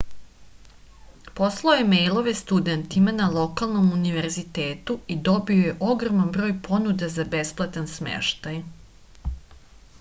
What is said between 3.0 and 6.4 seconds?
na lokalnom univezitetu i dobio je ogroman